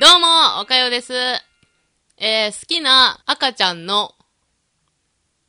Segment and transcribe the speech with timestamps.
[0.00, 1.12] どうも、おかよです。
[2.16, 4.14] えー、好きな赤ちゃんの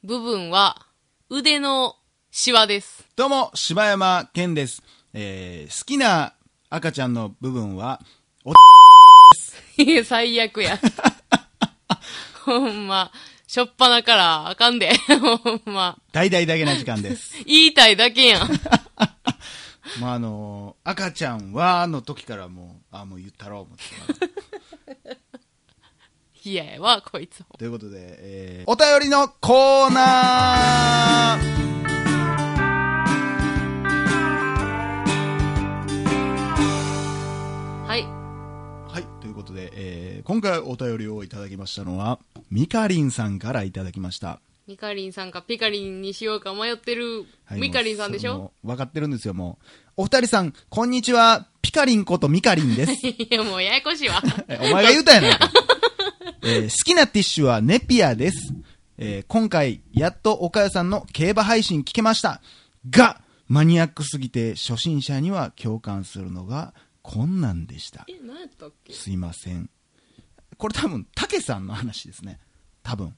[0.03, 0.87] 部分は
[1.29, 1.95] 腕の
[2.31, 3.05] シワです。
[3.15, 4.83] どうも、柴山健です。
[5.13, 6.33] えー、好きな
[6.69, 8.01] 赤ちゃんの部分は、
[9.77, 10.77] いや最悪や。
[12.43, 13.09] ほんま、
[13.47, 14.93] しょっぱなからあかんで。
[15.07, 15.97] ほんま。
[16.11, 17.41] 大々だけな時間です。
[17.47, 18.49] 言いたいだけやん。
[19.99, 23.83] まあ、あのー赤ちゃんは、の時からもう、あ、もう言ったろう思って
[25.09, 25.17] た。
[26.43, 27.43] 嫌 やわ、こいつ。
[27.57, 31.63] ということで、えー、お便りのコーナー
[37.85, 38.03] はい。
[38.89, 42.19] はい、ということで、えー、今回お便りをいただきましたのは、
[42.49, 44.39] ミカリンさんからいただきました。
[44.67, 48.53] ミカリンさんかピカリンにしようか迷ってる、はいミカリンさんでしょ？
[48.63, 49.65] 分かってるんですよ、もう。
[49.97, 51.47] お二人さん、こんにちは。
[51.61, 52.91] ピカリンことミカリンです。
[53.07, 54.21] いや、もうややこしいわ。
[54.47, 55.51] え お前が言うたやないか。
[56.43, 58.53] えー好きなティッシュはネピアです。
[58.97, 62.41] えー今回、やっと岡谷さんの競馬配信聞けました。
[62.89, 68.05] が、マニアックすぎて初心者には共感するのが困難でした。
[68.07, 68.93] え、何やったっけ？
[68.93, 69.69] すいません。
[70.57, 72.39] これ多分、竹さんの話ですね。
[72.81, 73.13] 多分。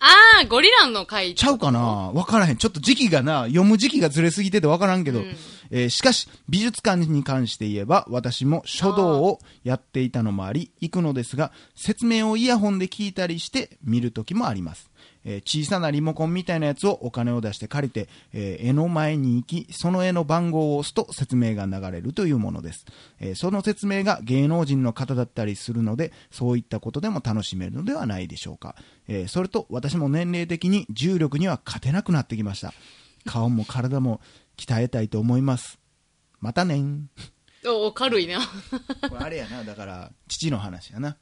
[0.00, 1.34] あー、ゴリラの回。
[1.34, 1.80] ちゃうかな？
[1.80, 2.56] わからへん。
[2.56, 5.36] ちょっと時期がな、読む時期がずれすぎててわからんけど、うん
[5.70, 14.90] えーしかし、美術館に関して言えば、私も書道をやっていたのもあり、行くのですが、説明をイヤホンで聞いたりして見る時もあります。
[15.24, 22.84] えー小さなリモコンみたいなやつをお金を出して借りて、えー絵の前に行き、その絵の番号を押すと説明が流れるというものです。
[23.20, 28.74] えーその説明が芸能人の方だったりするので、そういったことでも楽しめるのではないでしょうか。
[29.08, 32.72] えそれと、私も年齢的に重力には勝てなくなってきました。
[33.26, 34.20] 顔も体も
[34.60, 35.78] 鍛えたいと思います。
[36.38, 37.08] またねん。
[37.66, 38.40] お、お軽いな。
[39.08, 41.16] これあれやな、だから、父の話やな。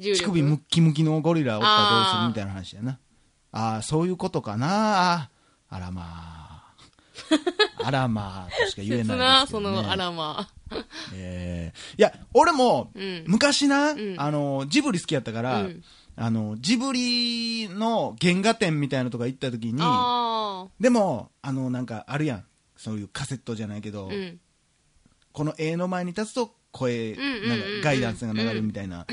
[0.00, 2.98] 乳首ムッキムキのゴリラおったらどうするみたいな話やな。
[3.50, 5.30] ああー、そういうことかな。
[5.68, 6.74] あらまあ。
[7.84, 9.46] あらまあ、としか言え切ないね。
[9.48, 10.76] その、あらまあ。
[11.12, 15.84] えーいや、俺も、うん昔な、んあの、ジブリ好きやったから、うん
[16.16, 22.44] あの、ジブリの原画展みたいなとこ行った時に、あでも、あの、なんかあるやん。
[22.76, 24.14] そういうカセットじゃないけど、あ。
[24.14, 24.40] うん。
[25.32, 29.06] この絵の前に立つと声、なんかガイダンスが流れるみたいな。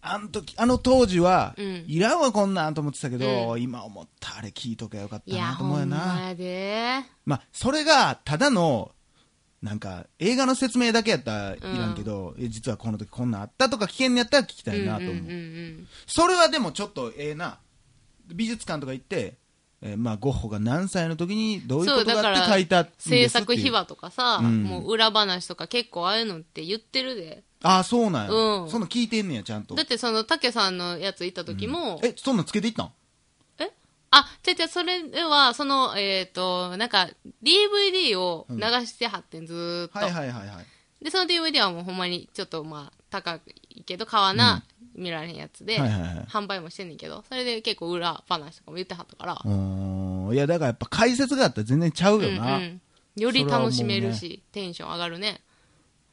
[0.00, 6.32] あの時、あの当時は、うんいらんわこんなんと思ってたけど、今思ったらあれ聞いとけばよかったなと思うよな。
[7.24, 8.92] まあ、それが、ただの、
[9.62, 15.14] なんか、映画の説明だけやったらいらんけど、え実はこの時こんなんあったとか聞けんのやったら聞きたいなと思う。
[15.14, 17.58] うんうんうんそれはでもちょっとええな。
[18.26, 19.38] 美術館とか行って、
[19.82, 27.44] えーまあ、ゴッホが何歳の時にどういうことがあって書いたんですっていう制作秘話とかさ、うんもう裏話とか結構ああいうのって言ってるで。
[27.62, 28.30] ああ、そうなんや。
[28.32, 29.82] うんそんなん聞いてんねや、ちゃんとだ。
[29.84, 32.86] ってその、竹さんのやつ行った時も、え、そんなんつけていったん？
[32.86, 32.90] え
[34.16, 37.08] あ、違う違う、それでは、その、えっ、と、なんか、
[37.42, 38.56] DVD を流
[38.86, 39.98] してはってん、ずーっと。
[39.98, 41.04] はいはいはいはい。
[41.04, 43.38] で、その DVD はもうほんまに、ちょっとまあ、高
[43.70, 44.62] いけど、買わな、
[44.94, 50.34] 見られへんやつで、はいはいはい販売もしてんねんけど、それで結構裏話とかも言ってはったから、うーん。
[50.34, 52.56] いや、だからやっぱ解説があったら全然ちゃうよな。
[52.56, 52.80] うんうん。
[53.16, 55.40] より楽しめるし、テンション上がるね。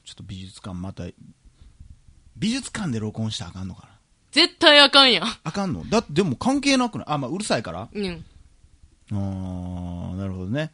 [0.05, 1.05] ちょっと美術館また、
[2.37, 3.92] 美術館で録音したらあかんのかな
[4.33, 5.27] 絶対あかんやん。
[5.43, 5.85] あかんの？
[5.89, 7.05] だってでも関係なくない？
[7.07, 7.87] あ、まあ、うるさいから？
[7.93, 8.25] うん。
[9.11, 10.71] あーなるほどね。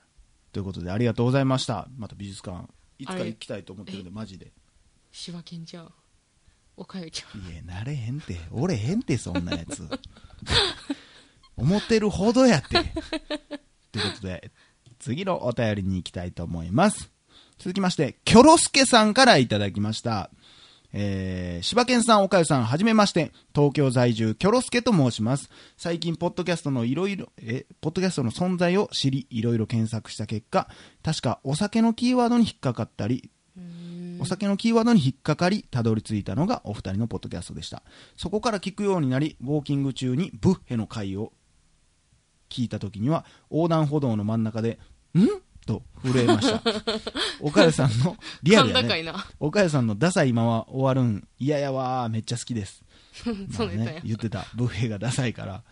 [0.51, 1.87] ということで、ありがとうございました。
[1.97, 4.51] また美術館、いつか行きたいと思ってるんで、マジで。
[5.11, 5.91] 柴犬ちゃん。
[6.77, 7.41] おかゆちゃん。
[7.51, 8.39] いや、なれへんて。
[8.51, 9.83] 俺へんて、そんなやつ。
[11.57, 12.69] 思ってるほどやって。
[13.91, 14.51] ということで、
[14.99, 17.11] 次のお便りに行きたいと思います。
[17.57, 20.29] 続きまして、キョロスケさんからいただきました。
[20.91, 25.49] えー、柴犬さん、岡ゆさん、はじめまして、東京在住、キョロスケと申します。
[25.77, 30.67] 最近、ポッドキャストのいろいろ、え、ポッドキャストの存在を知り、いろいろ検索した結果、
[31.03, 33.29] 確かお酒のキーワードに引っかかったり、
[34.19, 37.83] お酒のキーワードに引っかかり、たどり着いたのがお二人のポッドキャストでした。
[38.17, 41.33] そこから聞くようになり、ウォーキング中にブッヘの回を
[42.49, 44.79] 聞いた時には、横断歩道の真ん中で、
[45.15, 45.27] ん？
[45.69, 46.61] と震えました。
[47.39, 49.13] 岡谷さんの、リアルやね。
[49.39, 52.83] 岡谷さんのダサいまま終わるん、嫌やわー、めっちゃ好きです。
[53.55, 54.45] そうなんやまあね、言ってた。
[54.55, 55.63] ブッフェがダサいから。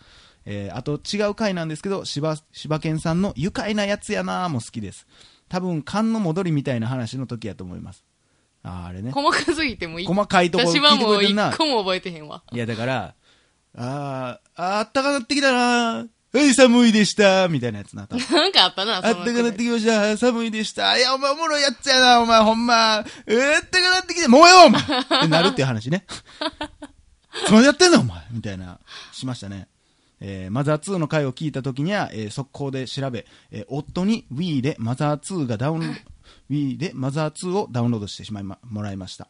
[0.49, 5.07] えーあと違う回なんですけど、柴、柴犬さんの愉快なやつやなーも好きです。
[5.49, 8.05] 多分、勘の戻りみたいな話の時やと思います。
[8.63, 9.11] あーあれね。
[9.11, 10.05] 細かすぎてもいい。
[10.05, 11.57] 細かいところ聞私はいてくもう一れてるな。
[11.57, 12.43] 個も覚えてへんわ。
[12.51, 13.15] いや、だから、
[13.75, 16.07] あー、あーあったかなってきたなー。
[16.37, 18.07] はい、寒いでした、みたいなやつな。
[18.07, 20.15] なんかあったな、あったかなってきました。
[20.17, 20.95] 寒いでした。
[20.95, 23.03] いや、お前おもろいやつやな、お前ほんま。
[23.25, 24.85] えー、あったかなってきて、もうよ、お前っ
[25.21, 26.05] てなるっていう話ね。
[27.47, 28.79] それやってんのお前みたいな、
[29.13, 29.67] しましたね。
[30.19, 35.97] えー、マザー2の回を聞いた時には、えー、速攻で調べ、えー、夫に Wii でマザー2がダウン、
[36.51, 39.27] Wii でマザー2をダウンロードしてしまいま、もらいました。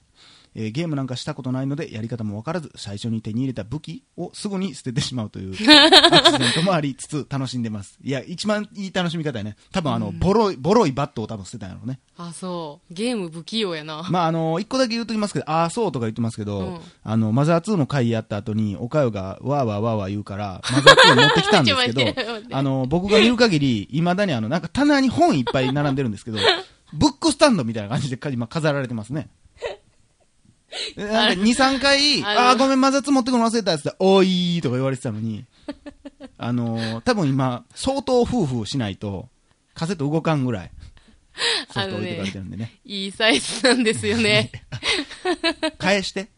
[0.58, 5.54] えーゲームなんかしたことないので、やり方もわからず、最初に手に入れた武器をすぐに捨ててしまうという、
[6.12, 8.00] アクシデントもありつつ楽しんでます。
[8.04, 9.56] いや、一番いい楽しみ方やね。
[9.72, 12.00] 多分あの、ボロい、ボロいバットを多分捨てたんやろうね。
[12.18, 12.94] あ、そう。
[12.94, 14.04] ゲーム不器用やな。
[14.10, 26.40] まあ、あの、一個だけ言うときますけど、ああ、そうとか言ってますけど、うんあの、マザー2の回やった後に、おかよがわーわーわーわー言うから、マザー2持ってきたんですけどあの、僕が見る限り、未だにあの、なんか棚に本いっぱい並んでるんですけど、
[26.94, 29.30] ブックスタンドみたいな感じでか今飾られてますね。
[30.96, 35.46] で なんか2、3回、あのあごめん、マザー2持ってくの忘れたっつって、おいーとか言われてたのに、
[36.38, 39.30] あのー多分今、相当夫婦しないと、
[39.74, 40.72] カセット動かんぐらい、
[41.74, 42.74] ソフト置いてかれてるんでね。
[42.86, 44.52] いいサイズなんですよね。
[45.78, 46.30] 返して。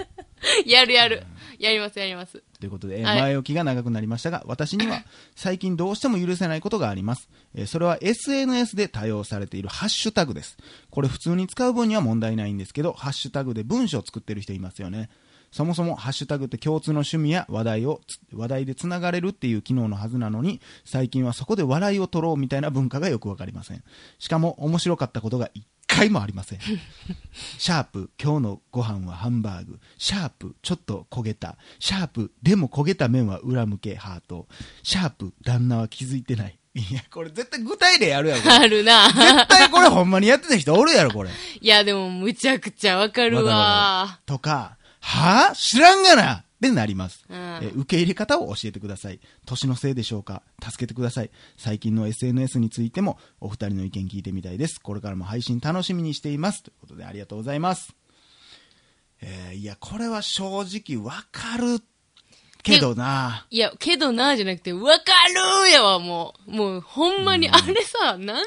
[0.66, 1.24] やるやる。
[1.58, 2.42] やりますやります。
[2.64, 5.04] ということで、えーはい前置きが長くなりましたが、私には
[5.36, 7.28] 最近どうしても許せないことがあります。
[7.54, 10.56] えーそれは SNS で多用されているハッシュタグです。
[10.90, 15.10] これ普通に使う分には問題ないんですけど、ハッシュタグで文章を作ってる人いますよね。
[15.50, 23.84] そもそもハッシュタグって共通の趣味や話題をつ、話題で繋がれるっていう機能のはずなのに、最近はそこで笑いを取ろうみたいな文化がよくわかりません。
[24.18, 25.64] しかも面白かったことが一
[25.96, 26.58] 回もありません。
[26.60, 29.78] シャープ、今日のご飯はハンバーグ。
[29.98, 31.56] シャープ、ちょっと焦げた。
[31.78, 34.48] シャープ、でも焦げた麺は裏向け、ハート。
[34.82, 36.58] シャープ、旦那は気づいてない。
[36.74, 38.52] いや、これ絶対具体例やるやろ。
[38.52, 39.06] あるな。
[39.06, 41.30] 絶対これほんまにやってた人おるやろ、これ。
[41.60, 44.18] いや、でも、むちゃくちゃわかるわ。
[44.26, 45.50] とか、は？
[45.52, 49.20] ぁ知らんがなってなります、うんえ受け入れ方を教えてください。
[49.44, 51.30] 年のせいでしょうか助けてください。
[51.58, 54.80] 最近の SNS についてもお二人の意見聞いてみたいです。
[54.80, 56.62] これからも配信楽しみにしています。
[56.62, 57.94] ということでありがとうございます。
[59.20, 61.80] えーいや、これは正直わかる
[62.62, 63.46] けどな。
[63.50, 65.04] いや、けどな、じゃなくて、わか
[65.64, 66.50] るやわ、もう。
[66.50, 68.44] もう、ほんまに、あれさ、なんなん？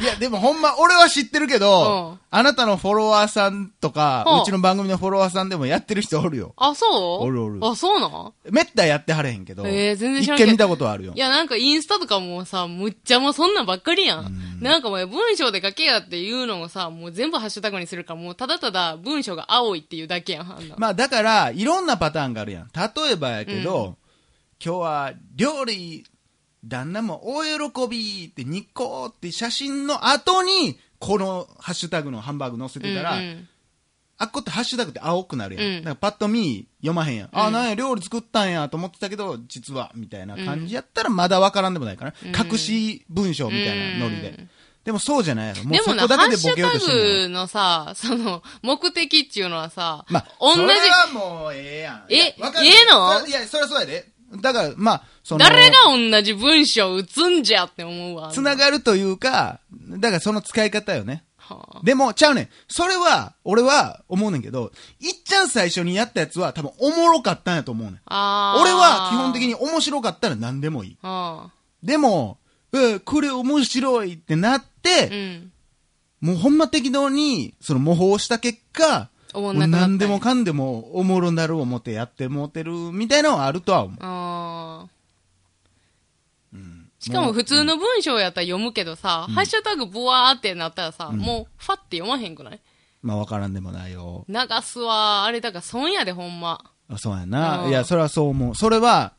[0.00, 6.52] いや、でもほんま、俺は知ってるけど、うんあなたのフォロワーさんとか、ほううちの番組のフォロワーさんでもやってる人おるよ。
[6.58, 6.86] あ、そ
[7.22, 7.24] う？
[7.24, 8.32] おるおるあ、そうなん？
[8.50, 11.18] めったやってはれへんけど、えー全然知らん一見見たことあるよい。
[11.18, 14.60] や、なんかインスタとかもさ、むっちゃもうそんなんばっかりやん。
[14.60, 20.74] なんかもう文章で書けやっていうのもさ、もう全部ハッシュタグにするから、もうただただ文章が青いっていうだけやん、あんな。
[20.76, 22.68] まあだから、いろんなパターンがあるやん。
[22.74, 23.96] 例えばやけど、
[24.62, 26.04] 今日は料理、
[26.64, 33.48] 旦那も大喜びってニコーって写真の後に、このハッシュタグのハンバーグ載せてたら、うんうん
[34.20, 35.64] あっこってハッシュタグって青くなるやん。
[35.64, 37.28] うんだからパッと見読まへんやん。
[37.30, 42.14] あ、うんなんや、料理作ったんやと思ってたけど、実は、みたいな感じやったらまだわからんでもないかな。
[42.24, 44.30] うん隠し文章みたいなノリで。
[44.30, 44.50] うん
[44.84, 45.62] でもそうじゃないやろ。
[45.64, 52.06] もうそこだハッシュけでボケようとタしてるのグのさ、その、目的っていうのはさ、まあ、同じそれはもうええやん。
[52.08, 52.40] えええ
[52.90, 53.24] の？
[53.26, 54.08] いや、そりゃそうやで。
[54.40, 58.30] だから、まあ、その、誰が同じ文章を打つんじゃって思うわ。
[58.30, 61.24] つながるというか、だからその使い方よね。
[61.36, 62.48] はあでも、ちゃうねん。
[62.68, 64.70] それは、俺は思うねんけど、
[65.00, 68.00] いっちゃん最初にやったやつは多分おもろかったんやと思うねん。
[68.06, 70.98] 俺は基本的に面白かったら何でもいい。
[71.02, 71.50] はあ
[71.82, 72.38] でも、
[72.74, 75.52] え、これ面白いってなって、うん。
[76.20, 83.98] もうほんま適当に、その模倣した結果、もう何でもかんでもおもろなる思ってやってもうてるみたいなのはあるとは思う。
[84.00, 92.60] あーうんしかも普通の文章やったら読むけどさ、ハッシュタグブワーってなったらさ、もうファって読まへんくない？
[93.02, 94.24] まあわからんでもないよ。
[94.28, 96.64] 流すわ、あれだから損やでほんま。
[96.88, 97.62] あそうやな。
[97.62, 98.54] うんいや、それはそう思う。
[98.56, 99.12] それは、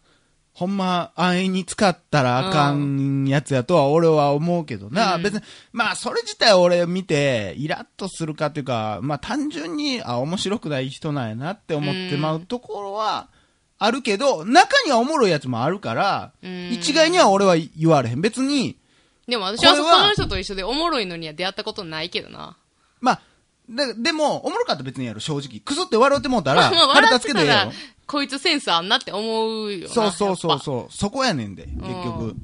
[0.54, 5.16] ほんま、安易に使ったらあかんやつやとは俺は思うけどな。
[5.16, 5.42] うん別に、
[5.72, 13.30] まあ、それ自体俺見て、イラッとするかっていうか、まあ、単純に、あ、面白くない人なんやなって思ってまうところは、
[13.78, 18.22] あるけど、中にはおもろいやつもあるから、うん一概には俺は言われへん。
[18.22, 18.78] 別に、
[19.28, 22.58] でも私はその人と一緒でおもろいのには出会ったことないけどな。
[23.00, 23.22] まあ、
[23.70, 25.60] ででも、おもろかったら別にやろ、正直。
[25.60, 27.72] くすって笑ってもうたら、 まあ腹立つけどええやろ。、
[28.08, 29.94] こいつセンスあんなって思うよな。
[29.94, 30.94] そうそうそうそう。
[30.94, 32.36] そこやねんで、結局。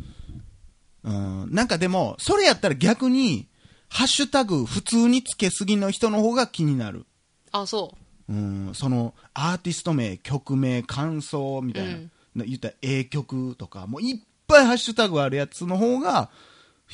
[1.04, 1.50] うん。
[1.52, 3.48] なんかでも、それやったら逆に、
[3.90, 7.06] ハッシュタグ普通につけすぎの人の方が気になる。
[7.52, 7.96] ぱあ、そ
[8.28, 8.72] うん。
[8.74, 11.90] その、アーティスト名、曲名、感想みたいな。
[11.92, 16.30] うんな言ったら、A 曲とか、もういっぱいハッシュタグあるやつの方が、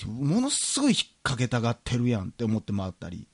[0.06, 3.28] ものすごい引っ掛けたがってるやんって思って回ったり。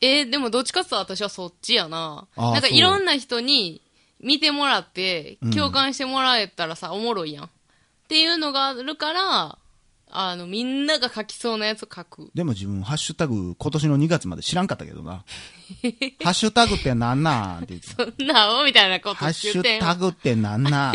[0.00, 0.04] う。
[0.04, 2.26] えーでもどっちかっていうと私はそっちやな。
[2.36, 3.82] なんかいろんな人に
[4.20, 7.44] 見てもらってうん、共感してもらえたらさ、おもろいやん。
[7.44, 7.48] っ
[8.08, 9.58] ていうのがあるから、
[10.10, 12.30] あの、みんなが書きそうなやつを書く。
[12.34, 15.12] でも自分、ハッシュタグ、今年の2月まで知らんかったけどな。
[16.24, 17.64] ハッシュタグってなんなん？
[17.64, 17.88] って言って。
[17.88, 20.94] そんなアホみたいなことハッシ言ってんュタグってなんなん？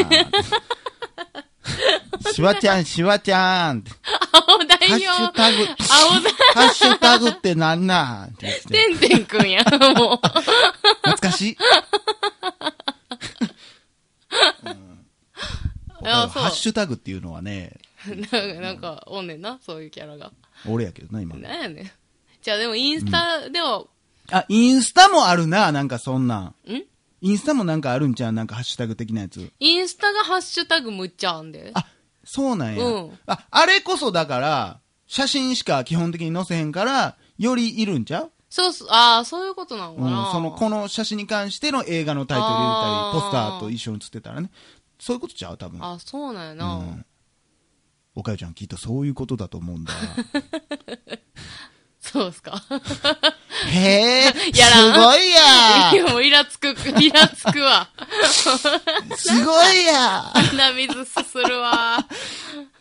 [2.33, 3.91] しわちゃん、しわちゃんって。
[4.31, 8.25] アホだハッシよュタグ、アホだハッシュタグってなんな？
[8.25, 8.67] んって言って。
[8.67, 10.17] てんてんくんや、もう。
[10.17, 11.57] 懐かしい。
[16.03, 20.31] ハッシュタグっていうのはね、なんか、なんか、おんねんな、そういうキャラが。
[20.67, 21.35] 俺やけどな、今。
[21.37, 21.91] なんやねん。
[22.41, 23.85] じゃあでもインスタでは、
[24.31, 26.71] あ、インスタもあるな、なんかそんなん。
[26.71, 26.83] ん？
[27.25, 28.31] インスタもなんかあるんちゃう？
[28.33, 29.49] なんかハッシュタグ的なやつ。
[29.57, 31.71] インスタがハッシュタグむっちゃあんで。
[31.73, 31.85] あ、
[32.25, 32.85] そうなんや。
[32.85, 38.31] うんあ、あれこそだから、写真しか基本的に載せへんから、よりいるんちゃう？
[38.49, 44.51] そうそう、ああ、そういうことなのかうんな。、その、この写真に関しての映画のタイトル入れたり、ポスターと一緒に写ってたらね。
[44.99, 45.57] そういうことちゃう？
[45.57, 45.81] 多分。
[45.81, 46.75] あ、そうなんやうな。
[46.75, 47.05] ん。
[48.15, 49.93] おかよちゃんきっとそういうことだと思うんだ。
[52.13, 52.61] そうっすか？
[53.71, 57.89] へえ、すやらんごいやいや、もうイラつく、イラつくわ。
[59.15, 61.97] すごいや鼻水すするわ。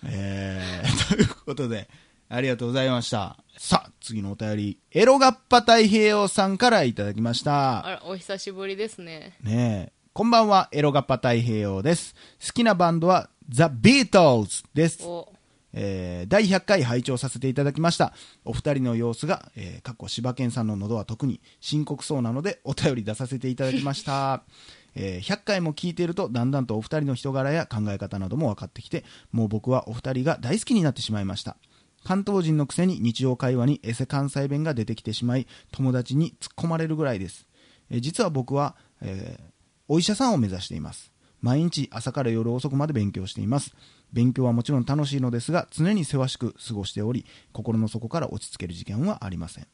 [0.04, 1.88] えー、ということで、
[2.28, 3.38] ありがとうございました。
[3.56, 7.86] さあ、次のお便り、エロガッパ太平洋さんからいただきました。
[7.86, 9.38] あら、お久しぶりですね。
[9.42, 9.92] ねえ。
[10.12, 12.14] こんばんは、エロガッパ太平洋です。
[12.46, 15.02] 好きなバンドは、ザ・ビートルズです。
[15.04, 15.32] お、
[15.72, 18.12] えー第100回拝聴させていただきました。
[18.44, 24.42] お二人の様子が、えー、かっこ柴犬さんの喉は特に深刻そうなので、お便り出させていただきました。
[24.94, 31.56] えー100回も聞いていると、だんだんとお二人の人柄や考え方なども分かってきて、もう僕はお二人が大好きになってしまいました。
[32.04, 37.46] 関東人のくせに日常会話にエセ関西弁が出てきてしまい、友達に突っ込まれるぐらいです。
[37.90, 39.52] えー実は僕は、えー
[39.88, 41.11] お医者さんを目指しています。
[41.42, 43.74] 毎日朝から夜遅くまで勉強しています。
[44.12, 49.66] 勉強はもちろん楽しいのですが、常にせわしく過ごしており、心の底から落ち着ける時間はありません。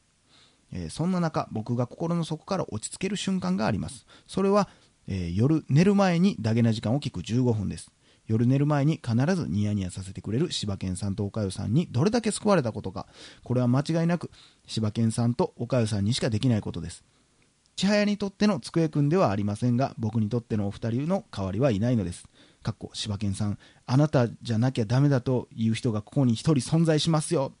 [0.71, 4.05] えーそんな中、僕が心の底から落ち着ける瞬間があります。
[4.27, 4.67] それは、
[5.07, 7.91] えー夜寝る前にダゲな時間を聞く15分です。
[8.27, 13.07] 夜寝る前に必ずニヤニヤさせてくれる柴犬さんとおかゆさんにどれだけ救われたことか、
[13.43, 14.29] これは間違いなく
[14.67, 17.03] 柴犬さんとおかゆさんにしかできないことです。
[17.79, 22.27] 千早にとっての机くんではありませんが、僕にとってのお二人の代わりはいないのです。
[22.61, 27.53] かっこ柴犬さん、あなたじゃなきゃダメだという人がここに一人存在しますよ。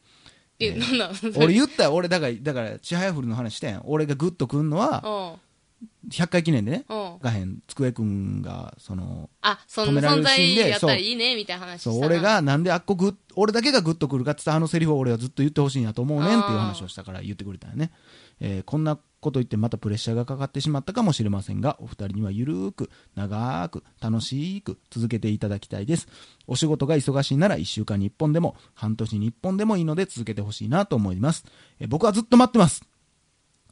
[0.59, 3.81] え、なん俺言ったよ、俺だから、だから、千早フルの話したやん。
[3.85, 6.09] 俺がグッとくんのは、うん。
[6.09, 7.19] 100回記念でね、うん。
[7.21, 17.91] がへん、机くんが、その、あ、そ存在やったらいいね、みたいな話したそう、な俺、がなんであっこグッ、俺だけがグッとくるかって言ったらあのセリフを俺はずっと言ってほしいんやと思うねんっていう話をしたから言ってくれたよね。
[18.39, 26.07] えーこんなこと言ってまたプレッシャーがかかってしまったかもしれませんが、お二人にはゆるーく、長ーく、楽しーく続けていただきたいです。
[26.47, 31.45] お仕事が忙しいなら1週間に1本でも、半年に1本でもいいので続けてほしいなと思います。
[31.79, 32.83] え僕はずっと待ってます。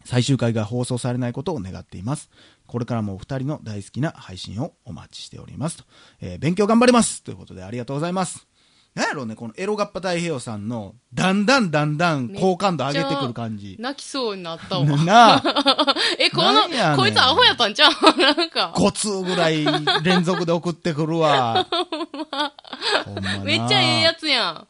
[0.04, 2.30] 最終回が放送されないことを願っています。
[2.66, 5.84] これからもお二人の大好きな配信をお待ちしておりますと。
[6.22, 8.48] えー勉強頑張りますということでありがとうございます。
[8.98, 13.76] なんやろうね、このエロガッパ太平洋さんの、だんだんだんだん好感度上げてくる感じ。
[13.80, 14.86] 泣きそうになったわ。
[14.86, 15.44] なあ、
[16.18, 16.64] え、この
[16.98, 18.74] こいつアホやったんちゃうなんか。
[18.76, 19.64] 5通ぐらい
[20.02, 21.68] 連続で送ってくるわ。
[23.06, 24.68] ほんまなめっちゃええやつやん。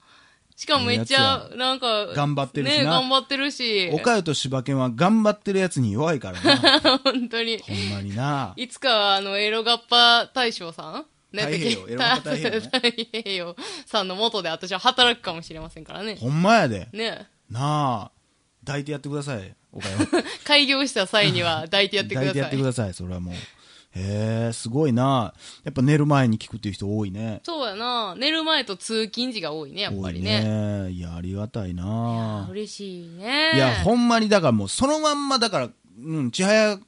[0.57, 3.89] しかもめっちゃ、なんか、頑張ってるしなね、頑張ってるし。
[3.93, 6.99] 岡代と柴犬は頑張ってるやつに弱いからな。
[6.99, 7.59] 本当に。
[7.59, 8.51] ほんまにな。
[8.57, 11.05] いつか、あの、エロガッパ大将さん？
[11.31, 13.55] 太平洋エロガッパ太平洋ね 太平洋
[13.85, 16.15] さんの元で私は働くかもしれませんからね。
[16.15, 16.89] ほんまやで。
[16.93, 18.11] ねなあ。
[18.65, 20.23] 抱いてやってください、岡代。
[20.43, 22.51] 開業した際には抱いてやってくだ抱いてやさい。
[22.51, 23.33] ってください、それはもう。
[23.33, 25.33] へえ、すごいな。
[25.63, 27.39] やっぱ寝る前に聞くっていう人多いね。
[27.43, 28.15] そうやな。
[28.15, 30.43] 寝る前と通勤時が多いね、やっぱりね。
[30.43, 30.91] ね。
[30.91, 32.47] いや、ありがたいな。
[32.51, 33.53] 嬉しいね。
[33.55, 35.69] いや、ほんまにだからもうそのまんまだから、
[36.03, 36.79] うん、千早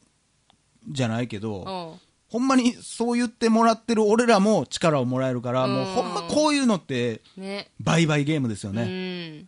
[0.90, 2.09] じゃないけど、うん。
[2.30, 7.72] ほんまにそう言ってもらってる俺らも力をもらえるから、うんもうほんまこういうのって、ね。
[7.80, 9.40] バイバイゲームですようね。
[9.42, 9.48] ん。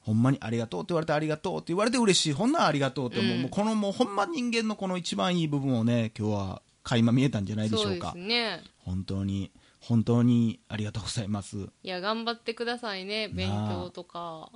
[0.00, 2.32] ほんまにありがとうって言われてありがとうって言われて嬉しい。
[2.32, 3.36] ほんならありがとうって思う。
[3.36, 8.12] うんもうこのもうほんま人間のこの一番いい部分をね、今日は垣間見えたんじゃないでしょうか。
[8.12, 8.62] すね。
[8.84, 11.56] 本当に、本当にありがとうございます。
[11.82, 14.50] いや、頑張ってくださいね、勉強とか。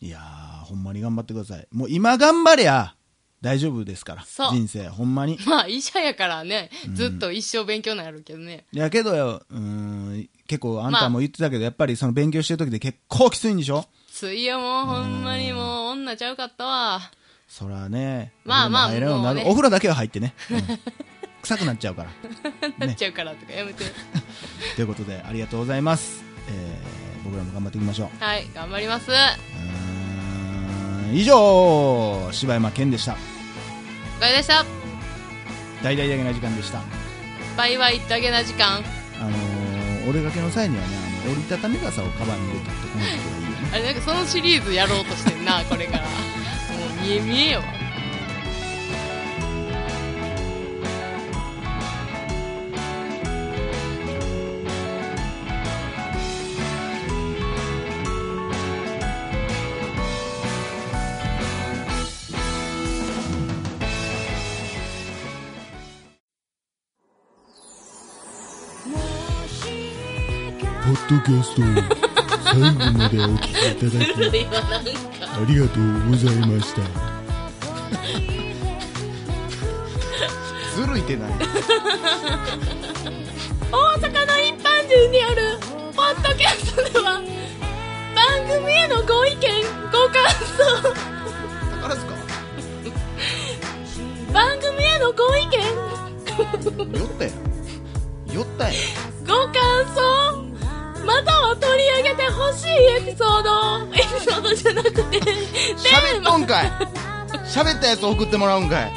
[0.00, 1.66] いやー、ほんまに頑張ってください。
[1.72, 2.94] もう今頑張りゃ
[3.42, 4.24] 大丈夫ですから。
[4.24, 5.38] そう人生、ほんまに。
[5.46, 8.64] まあ、医者やからね、ずっと一生勉強なんやるけどね。
[8.72, 13.86] やけどよ、うーん、結構あんたも言ってたけど、やっぱりその勉強してる時で結構きついんでしょ？
[14.12, 17.00] ついやもう、ほんまにもう、女ちゃうかったわ。
[17.48, 18.32] そらね。
[18.44, 20.34] まあまあお風呂も入れるようになるもうねお風呂だけは入ってね。
[20.50, 20.62] うん
[21.42, 22.10] 臭くなっちゃうから。
[22.84, 23.84] なっちゃうからとかやめて。
[24.74, 26.24] ということで、ありがとうございます。
[26.48, 29.10] えー僕らも頑張っていきましょうはい、頑張ります。
[29.10, 29.85] うーん
[31.12, 33.16] 以上柴山健でした
[34.18, 34.64] おかげでした。
[35.82, 36.80] 大々だけな時間でした
[37.56, 38.82] バイバイだけな時間。
[39.20, 40.88] あのー、お出かけの際にはね
[41.24, 46.04] あの折りたたみ傘をカバンに入れておくとこの時がいいよねあれ、なんかそのシリーズやろうとしてんな、これから。
[46.04, 47.62] もう見え見えよ。
[70.86, 71.62] ポッドキャスト
[72.44, 74.06] 最後までお聞きいただき。
[74.14, 76.82] ありがとうございました。
[80.76, 81.32] ずるいってない？
[83.72, 85.58] 大阪の一般人による
[85.92, 87.20] ポッドキャストでは
[88.14, 89.40] 番組へのご意見
[89.90, 90.14] ご感
[90.56, 90.62] 想。
[91.80, 92.14] 宝塚？
[94.32, 95.52] 番組へのご意見。
[96.96, 97.34] 酔ったやん。
[98.32, 98.74] 酔ったやん。
[99.26, 99.54] ご感
[99.92, 100.15] 想
[102.52, 103.86] しいエピソード。
[103.92, 105.20] エピソードじゃなくて。
[105.20, 105.30] テ
[105.76, 106.66] 喋っーマとんかい。
[107.46, 108.92] 喋ったやつ送ってもらうんかい。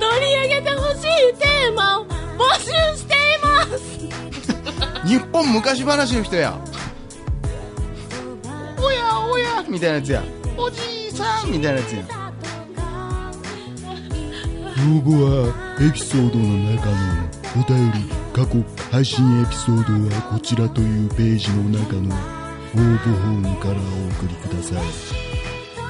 [0.00, 1.02] 取り上げてほしい
[1.38, 2.10] テーマを募
[2.58, 2.64] 集
[2.96, 5.06] しています。
[5.06, 6.58] 日本昔話の人や。
[8.78, 10.22] おやおやみたいなやつや。
[10.56, 12.04] おじいさんみたいなやつや。
[14.80, 16.44] 応募はエピソードの
[16.76, 16.94] 中の
[17.56, 23.76] お便り過去配信エピソードはこちらというページの中の応募フォームからお
[24.12, 24.82] 送りください。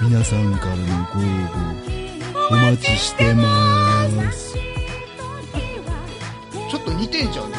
[0.01, 1.99] 皆さんからのご応募
[2.51, 3.43] お待ちしてま
[4.33, 4.55] す。
[6.71, 7.57] ちょっと似てんじゃんね。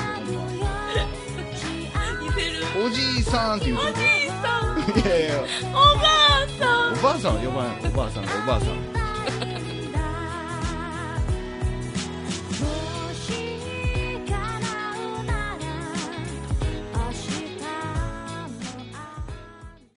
[2.74, 4.77] ほんおじいさんって言うおてじいさん。
[4.77, 5.44] るいやいや。
[5.72, 6.94] おばあさん。
[6.94, 7.77] おばあさんは呼ばない。
[7.86, 8.99] おばあさんがおばあさん